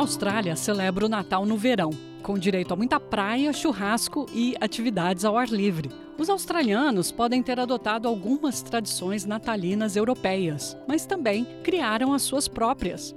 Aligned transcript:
Austrália 0.00 0.56
celebra 0.56 1.04
o 1.04 1.10
Natal 1.10 1.44
no 1.44 1.58
verão, 1.58 1.90
com 2.22 2.38
direito 2.38 2.72
a 2.72 2.76
muita 2.76 2.98
praia, 2.98 3.52
churrasco 3.52 4.24
e 4.32 4.56
atividades 4.58 5.26
ao 5.26 5.36
ar 5.36 5.48
livre. 5.48 5.90
Os 6.16 6.30
australianos 6.30 7.12
podem 7.12 7.42
ter 7.42 7.60
adotado 7.60 8.08
algumas 8.08 8.62
tradições 8.62 9.26
natalinas 9.26 9.96
europeias, 9.96 10.74
mas 10.88 11.04
também 11.04 11.46
criaram 11.62 12.14
as 12.14 12.22
suas 12.22 12.48
próprias. 12.48 13.14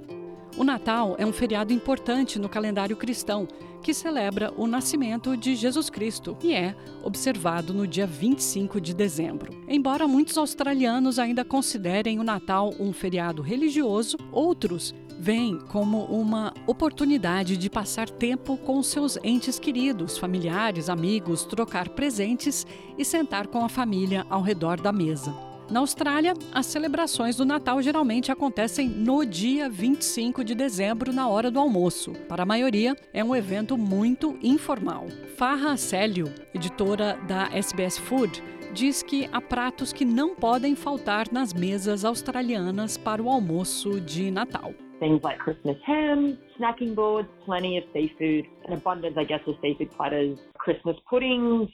O 0.58 0.62
Natal 0.62 1.16
é 1.18 1.24
um 1.24 1.32
feriado 1.32 1.72
importante 1.72 2.38
no 2.38 2.50
calendário 2.50 2.98
cristão, 2.98 3.48
que 3.84 3.92
celebra 3.92 4.50
o 4.56 4.66
nascimento 4.66 5.36
de 5.36 5.54
Jesus 5.54 5.90
Cristo 5.90 6.34
e 6.42 6.54
é 6.54 6.74
observado 7.02 7.74
no 7.74 7.86
dia 7.86 8.06
25 8.06 8.80
de 8.80 8.94
dezembro. 8.94 9.52
Embora 9.68 10.08
muitos 10.08 10.38
australianos 10.38 11.18
ainda 11.18 11.44
considerem 11.44 12.18
o 12.18 12.24
Natal 12.24 12.72
um 12.80 12.94
feriado 12.94 13.42
religioso, 13.42 14.16
outros 14.32 14.94
veem 15.20 15.58
como 15.68 16.04
uma 16.06 16.54
oportunidade 16.66 17.58
de 17.58 17.68
passar 17.68 18.08
tempo 18.08 18.56
com 18.56 18.82
seus 18.82 19.18
entes 19.22 19.58
queridos, 19.58 20.16
familiares, 20.16 20.88
amigos, 20.88 21.44
trocar 21.44 21.90
presentes 21.90 22.66
e 22.96 23.04
sentar 23.04 23.48
com 23.48 23.66
a 23.66 23.68
família 23.68 24.24
ao 24.30 24.40
redor 24.40 24.80
da 24.80 24.92
mesa. 24.92 25.43
Na 25.70 25.80
Austrália, 25.80 26.34
as 26.52 26.66
celebrações 26.66 27.36
do 27.36 27.44
Natal 27.44 27.80
geralmente 27.80 28.30
acontecem 28.30 28.86
no 28.86 29.24
dia 29.24 29.68
25 29.68 30.44
de 30.44 30.54
dezembro, 30.54 31.10
na 31.10 31.26
hora 31.26 31.50
do 31.50 31.58
almoço. 31.58 32.12
Para 32.28 32.42
a 32.42 32.46
maioria, 32.46 32.94
é 33.14 33.24
um 33.24 33.34
evento 33.34 33.76
muito 33.76 34.38
informal. 34.42 35.06
Farha 35.38 35.74
Célio, 35.76 36.26
editora 36.54 37.18
da 37.26 37.48
SBS 37.50 37.98
Food, 37.98 38.42
diz 38.74 39.02
que 39.02 39.26
há 39.32 39.40
pratos 39.40 39.90
que 39.90 40.04
não 40.04 40.34
podem 40.34 40.76
faltar 40.76 41.32
nas 41.32 41.54
mesas 41.54 42.04
australianas 42.04 42.98
para 42.98 43.22
o 43.22 43.30
almoço 43.30 44.00
de 44.00 44.30
Natal. 44.30 44.74
Things 45.00 45.22
like 45.22 45.38
Christmas 45.42 45.76
ham, 45.88 46.36
snacking 46.56 46.94
boards, 46.94 47.28
plenty 47.46 47.78
of 47.78 47.88
seafood, 47.92 48.48
an 48.68 48.74
abundance, 48.74 49.18
I 49.18 49.24
guess, 49.24 49.40
of 49.46 49.58
seafood 49.60 49.90
platters, 49.96 50.38
Christmas 50.58 50.96
puddings, 51.08 51.70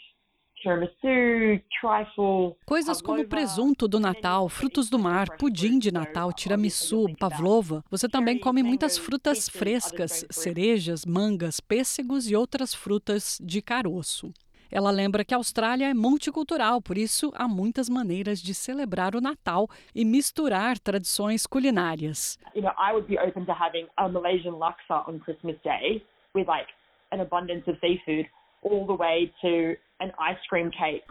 Coisas 2.67 3.01
como 3.01 3.27
presunto 3.27 3.89
do 3.89 3.99
Natal, 3.99 4.49
frutos 4.49 4.91
do 4.91 4.99
mar, 4.99 5.37
pudim 5.39 5.79
de 5.79 5.91
Natal, 5.91 6.33
tiramisu, 6.33 7.07
pavlova. 7.19 7.83
Você 7.91 8.09
também 8.09 8.39
come 8.39 8.63
muitas 8.63 8.99
frutas 8.99 9.49
frescas, 9.49 10.27
cerejas, 10.31 11.07
mangas, 11.07 11.61
pêssegos 11.61 12.31
e 12.31 12.37
outras 12.37 12.75
frutas 12.75 13.39
de 13.43 13.63
caroço. 13.63 14.33
Ela 14.71 14.91
lembra 14.91 15.25
que 15.25 15.35
a 15.35 15.37
Austrália 15.37 15.91
é 15.91 15.95
multicultural, 15.95 16.81
por 16.81 16.97
isso 16.97 17.33
há 17.35 17.49
muitas 17.49 17.89
maneiras 17.89 18.41
de 18.41 18.55
celebrar 18.55 19.17
o 19.17 19.21
Natal 19.21 19.67
e 19.95 20.05
misturar 20.05 20.79
tradições 20.79 21.45
culinárias. 21.45 22.39
You 22.55 22.63
know, 22.63 22.73
I 22.79 22.93
would 22.93 23.09
be 23.09 23.19
open 23.19 23.47
to 23.47 23.53
having 23.53 23.89
a 23.97 24.09
Malaysian 24.09 24.59
laksa 24.59 25.09
on 25.09 25.19
Christmas 25.21 25.57
Day 25.65 26.05
with 26.35 26.47
like 26.47 26.69
an 27.11 27.21
abundance 27.21 27.69
of 27.69 27.79
seafood 27.81 28.29
all 28.63 28.87
the 28.87 28.97
way 28.97 29.33
to 29.41 29.77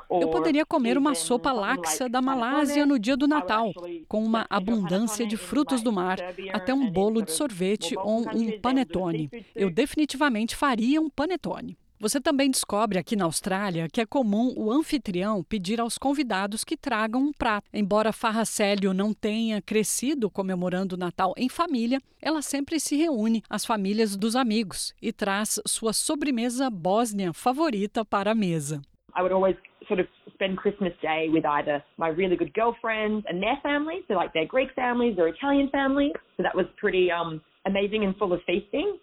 eu 0.10 0.30
poderia 0.30 0.66
comer 0.66 0.98
uma 0.98 1.14
sopa 1.14 1.52
laxa 1.52 2.10
da 2.10 2.22
Malásia 2.22 2.86
no 2.88 2.98
dia 2.98 3.16
do 3.16 3.28
Natal, 3.28 3.72
com 4.08 4.24
uma 4.24 4.48
abundância 4.50 5.28
de 5.28 5.38
frutos 5.38 5.84
do 5.84 5.92
mar, 5.92 6.18
até 6.52 6.74
um 6.74 6.90
bolo 6.90 7.22
de 7.22 7.32
sorvete 7.32 7.96
ou 7.96 8.22
um 8.22 8.60
panetone. 8.60 9.30
Eu 9.56 9.70
definitivamente 9.70 10.56
faria 10.56 11.00
um 11.00 11.10
panetone. 11.10 11.78
Você 12.02 12.22
também 12.22 12.50
descobre 12.50 12.98
aqui 12.98 13.14
na 13.14 13.26
Austrália 13.26 13.90
que 13.92 14.00
é 14.00 14.06
comum 14.06 14.54
o 14.56 14.72
anfitrião 14.72 15.44
pedir 15.44 15.82
aos 15.82 15.98
convidados 15.98 16.64
que 16.64 16.78
tragam 16.78 17.22
um 17.22 17.34
prato. 17.34 17.68
Embora 17.74 18.14
Farracélio 18.14 18.94
não 18.94 19.14
tenha 19.14 19.62
crescido 19.62 20.32
comemorando 20.32 20.96
o 20.96 20.98
Natal 20.98 21.34
em 21.36 21.50
família, 21.50 22.00
ela 22.22 22.42
sempre 22.42 22.80
se 22.80 22.96
reúne 22.96 23.44
às 23.50 23.66
famílias 23.66 24.16
dos 24.16 24.38
amigos 24.38 24.96
e 25.02 25.12
traz 25.12 25.60
sua 25.68 25.92
sobremesa 25.92 26.70
bósnia 26.70 27.34
favorita 27.34 28.06
para 28.06 28.32
a 28.32 28.36
mesa. 28.36 28.82
I 29.14 29.22
would 29.22 29.34
always 29.34 29.58
sort 29.86 30.00
of 30.00 30.08
spend 30.34 30.56
Christmas 30.56 30.94
Day 31.02 31.28
with 31.30 31.46
either 31.46 31.84
my 31.98 32.08
really 32.08 32.38
good 32.38 32.54
girlfriends 32.54 33.26
and 33.28 33.42
their 33.42 33.60
families, 33.62 34.06
so 34.08 34.14
like 34.14 34.32
their 34.32 34.48
Greek 34.48 34.74
families, 34.74 35.18
their 35.18 35.28
Italian 35.28 35.68
families. 35.70 36.14
So 36.38 36.44
that 36.44 36.56
was 36.56 36.66
pretty 36.80 37.12
um, 37.12 37.42
amazing 37.66 38.06
and 38.06 38.16
full 38.16 38.32
of 38.32 38.40
feasting. 38.46 38.98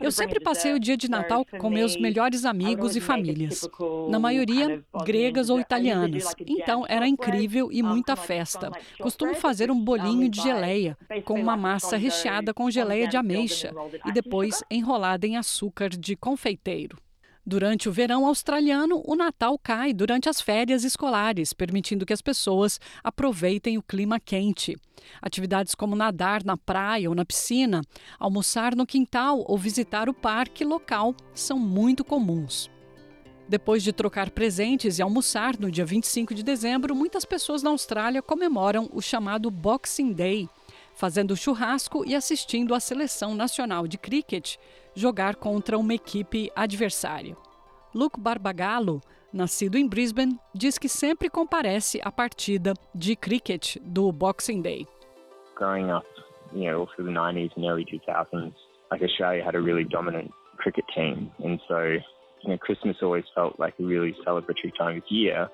Eu 0.00 0.12
sempre 0.12 0.40
passei 0.40 0.72
o 0.72 0.78
dia 0.78 0.96
de 0.96 1.10
Natal 1.10 1.44
com 1.58 1.68
meus 1.68 1.96
melhores 1.96 2.44
amigos 2.44 2.94
e 2.94 3.00
famílias, 3.00 3.68
na 4.08 4.18
maioria 4.18 4.84
gregas 5.04 5.50
ou 5.50 5.58
italianas. 5.58 6.32
Então 6.46 6.84
era 6.88 7.06
incrível 7.08 7.68
e 7.72 7.82
muita 7.82 8.14
festa. 8.14 8.70
Costumo 9.00 9.34
fazer 9.34 9.70
um 9.70 9.78
bolinho 9.78 10.28
de 10.28 10.40
geleia, 10.40 10.96
com 11.24 11.40
uma 11.40 11.56
massa 11.56 11.96
recheada 11.96 12.54
com 12.54 12.70
geleia 12.70 13.08
de 13.08 13.16
ameixa 13.16 13.72
e 14.06 14.12
depois 14.12 14.62
enrolada 14.70 15.26
em 15.26 15.36
açúcar 15.36 15.88
de 15.90 16.14
confeiteiro. 16.14 16.96
Durante 17.48 17.88
o 17.88 17.92
verão 17.92 18.26
australiano, 18.26 19.02
o 19.06 19.16
Natal 19.16 19.58
cai 19.58 19.94
durante 19.94 20.28
as 20.28 20.38
férias 20.38 20.84
escolares, 20.84 21.54
permitindo 21.54 22.04
que 22.04 22.12
as 22.12 22.20
pessoas 22.20 22.78
aproveitem 23.02 23.78
o 23.78 23.82
clima 23.82 24.20
quente. 24.20 24.76
Atividades 25.22 25.74
como 25.74 25.96
nadar 25.96 26.44
na 26.44 26.58
praia 26.58 27.08
ou 27.08 27.14
na 27.14 27.24
piscina, 27.24 27.80
almoçar 28.18 28.76
no 28.76 28.84
quintal 28.84 29.46
ou 29.48 29.56
visitar 29.56 30.10
o 30.10 30.14
parque 30.14 30.62
local 30.62 31.14
são 31.32 31.58
muito 31.58 32.04
comuns. 32.04 32.70
Depois 33.48 33.82
de 33.82 33.94
trocar 33.94 34.28
presentes 34.28 34.98
e 34.98 35.02
almoçar 35.02 35.58
no 35.58 35.70
dia 35.70 35.86
25 35.86 36.34
de 36.34 36.42
dezembro, 36.42 36.94
muitas 36.94 37.24
pessoas 37.24 37.62
na 37.62 37.70
Austrália 37.70 38.20
comemoram 38.20 38.90
o 38.92 39.00
chamado 39.00 39.50
Boxing 39.50 40.12
Day, 40.12 40.50
fazendo 40.98 41.36
churrasco 41.36 42.04
e 42.04 42.16
assistindo 42.16 42.74
à 42.74 42.80
seleção 42.80 43.32
nacional 43.32 43.86
de 43.86 43.96
cricket 43.96 44.56
jogar 44.94 45.36
contra 45.36 45.78
uma 45.78 45.94
equipe 45.94 46.50
adversária. 46.56 47.36
Luke 47.94 48.18
Barbagallo, 48.20 49.00
nascido 49.32 49.78
em 49.78 49.88
Brisbane, 49.88 50.36
diz 50.52 50.76
que 50.76 50.88
sempre 50.88 51.30
comparece 51.30 52.00
à 52.02 52.10
partida 52.10 52.74
de 52.92 53.14
cricket 53.14 53.76
do 53.80 54.10
Boxing 54.10 54.60
Day. 54.60 54.88
Growing 55.54 55.92
up, 55.92 56.06
you 56.52 56.68
know, 56.68 56.86
through 56.96 57.06
the 57.06 57.16
90s 57.16 57.52
and 57.56 57.64
early 57.64 57.84
2000s, 57.84 58.52
like 58.90 59.04
Australia 59.04 59.44
had 59.44 59.54
a 59.54 59.60
really 59.60 59.84
dominant 59.84 60.32
cricket 60.56 60.84
team, 60.92 61.30
and 61.44 61.60
so 61.68 61.78
you 62.42 62.50
know, 62.50 62.58
Christmas 62.58 62.96
always 63.02 63.24
felt 63.34 63.58
like 63.58 63.74
a 63.78 63.84
really 63.84 64.16
celebratory 64.26 64.72
time 64.76 64.96
of 64.96 65.04
year. 65.08 65.48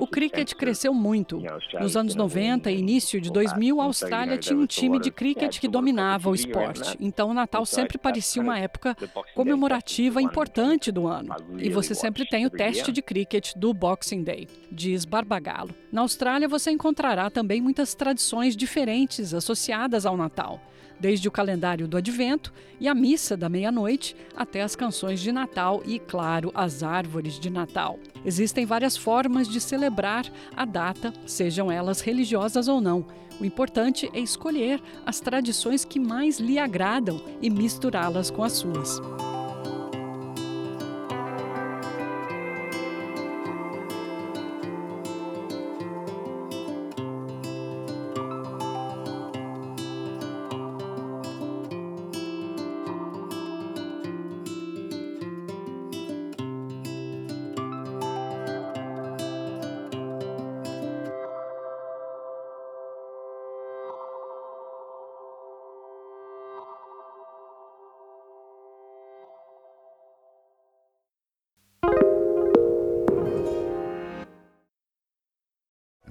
O 0.00 0.06
cricket 0.06 0.54
cresceu 0.54 0.92
muito. 0.92 1.40
Nos 1.80 1.96
anos 1.96 2.14
90 2.14 2.70
e 2.70 2.78
início 2.78 3.20
de 3.20 3.30
2000, 3.30 3.80
a 3.80 3.84
Austrália 3.84 4.38
tinha 4.38 4.58
um 4.58 4.66
time 4.66 4.98
de 4.98 5.10
cricket 5.10 5.58
que 5.58 5.68
dominava 5.68 6.30
o 6.30 6.34
esporte. 6.34 6.96
Então, 7.00 7.30
o 7.30 7.34
Natal 7.34 7.64
sempre 7.64 7.98
parecia 7.98 8.42
uma 8.42 8.58
época 8.58 8.96
comemorativa 9.34 10.20
importante 10.20 10.90
do 10.90 11.06
ano. 11.06 11.34
E 11.58 11.70
você 11.70 11.94
sempre 11.94 12.26
tem 12.26 12.46
o 12.46 12.50
teste 12.50 12.92
de 12.92 13.02
cricket 13.02 13.54
do 13.54 13.72
Boxing 13.72 14.22
Day, 14.22 14.48
diz 14.70 15.04
Barbagalo. 15.04 15.74
Na 15.92 16.02
Austrália, 16.02 16.48
você 16.48 16.70
encontrará 16.70 17.30
também 17.30 17.60
muitas 17.60 17.94
tradições 17.94 18.56
diferentes 18.56 19.32
associadas 19.32 20.04
ao 20.04 20.16
Natal 20.16 20.60
desde 20.98 21.28
o 21.28 21.30
calendário 21.30 21.86
do 21.86 21.96
Advento 21.96 22.52
e 22.80 22.88
a 22.88 22.94
missa 22.94 23.36
da 23.36 23.48
meia-noite 23.48 24.16
até 24.36 24.62
as 24.62 24.76
canções 24.76 25.20
de 25.20 25.32
Natal 25.32 25.82
e, 25.84 25.98
claro, 25.98 26.50
as 26.54 26.82
árvores 26.82 27.38
de 27.38 27.50
Natal. 27.50 27.98
Existem 28.24 28.66
várias 28.66 28.96
formas 28.96 29.48
de 29.48 29.60
celebrar 29.60 30.26
a 30.56 30.64
data, 30.64 31.12
sejam 31.26 31.70
elas 31.70 32.00
religiosas 32.00 32.68
ou 32.68 32.80
não. 32.80 33.06
O 33.40 33.44
importante 33.44 34.10
é 34.14 34.20
escolher 34.20 34.80
as 35.04 35.20
tradições 35.20 35.84
que 35.84 36.00
mais 36.00 36.38
lhe 36.38 36.58
agradam 36.58 37.20
e 37.42 37.50
misturá-las 37.50 38.30
com 38.30 38.42
as 38.42 38.52
suas. 38.52 39.00